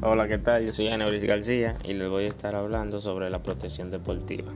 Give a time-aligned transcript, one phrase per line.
[0.00, 0.64] Hola, ¿qué tal?
[0.64, 4.52] Yo soy Aneuris García y les voy a estar hablando sobre la protección deportiva.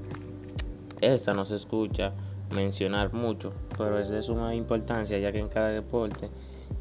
[1.00, 2.12] Esta no se escucha
[2.54, 6.30] mencionar mucho, pero es de suma importancia ya que en cada deporte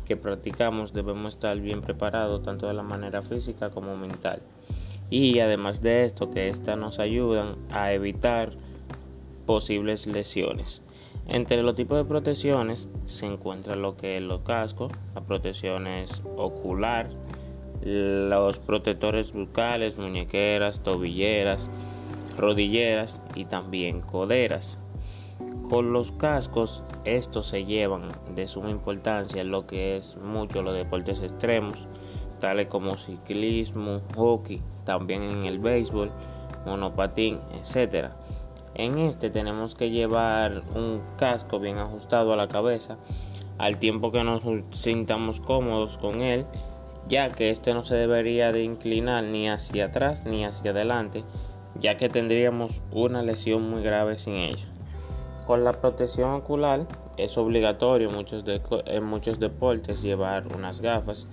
[0.05, 4.43] que practicamos debemos estar bien preparados tanto de la manera física como mental.
[5.09, 8.52] Y además de esto, que estas nos ayudan a evitar
[9.48, 10.84] posibles lesiones.
[11.28, 16.21] Entre los tipos de protecciones se encuentra lo que es los cascos, la protección es
[16.37, 17.09] ocular,
[17.84, 21.70] los protectores bucales, muñequeras, tobilleras,
[22.38, 24.78] rodilleras y también coderas.
[25.70, 30.76] Con los cascos, estos se llevan de suma importancia en lo que es mucho los
[30.76, 31.88] deportes extremos,
[32.40, 36.12] tales como ciclismo, hockey, también en el béisbol,
[36.66, 38.09] monopatín, etc.
[38.76, 42.98] En este tenemos que llevar un casco bien ajustado a la cabeza
[43.58, 46.45] al tiempo que nos sintamos cómodos con él
[47.08, 51.23] ya que este no se debería de inclinar ni hacia atrás ni hacia adelante,
[51.80, 54.66] ya que tendríamos una lesión muy grave sin ello.
[55.45, 58.44] Con la protección ocular es obligatorio muchos,
[58.86, 61.28] en muchos deportes llevar unas gafas,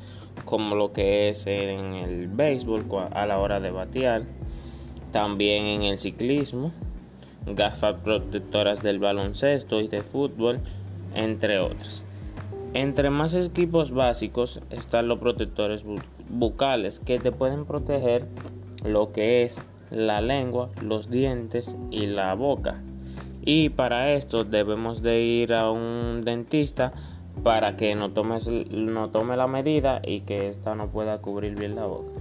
[0.45, 4.23] como lo que es en el béisbol a la hora de batear,
[5.13, 6.73] también en el ciclismo,
[7.47, 10.61] gafas protectoras del baloncesto y de fútbol,
[11.15, 12.03] entre otros.
[12.75, 15.87] Entre más equipos básicos están los protectores
[16.29, 18.27] bucales que te pueden proteger
[18.85, 22.83] lo que es la lengua, los dientes y la boca.
[23.43, 26.93] Y para esto debemos de ir a un dentista
[27.43, 31.75] para que no, tomes, no tome la medida y que ésta no pueda cubrir bien
[31.75, 32.13] la boca.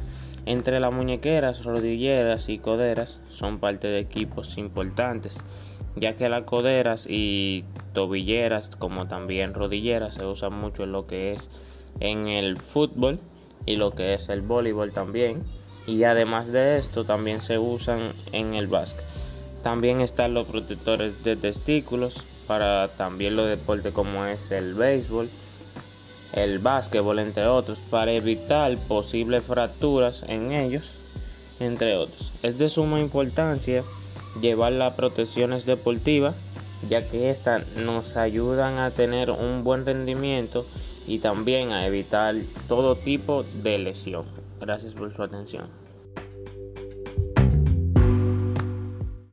[0.46, 5.44] Entre las muñequeras, rodilleras y coderas son parte de equipos importantes
[6.00, 7.64] ya que las coderas y
[7.98, 11.50] tobilleras como también rodilleras se usan mucho en lo que es
[12.00, 13.20] en el fútbol
[13.66, 15.44] y lo que es el voleibol también.
[15.88, 19.04] Y además de esto también se usan en el básquet.
[19.64, 25.28] También están los protectores de testículos para también los deportes como es el béisbol
[26.34, 30.92] el básquetbol entre otros para evitar posibles fracturas en ellos
[31.60, 32.32] entre otros.
[32.44, 33.84] Es de suma importancia
[34.40, 36.36] llevar las protecciones deportivas,
[36.88, 40.66] ya que estas nos ayudan a tener un buen rendimiento
[41.08, 42.36] y también a evitar
[42.68, 44.26] todo tipo de lesión.
[44.60, 45.87] Gracias por su atención.